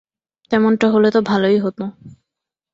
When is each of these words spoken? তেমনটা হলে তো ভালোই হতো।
তেমনটা 0.51 0.87
হলে 0.93 1.09
তো 1.11 1.19
ভালোই 1.21 1.57
হতো। 1.59 1.83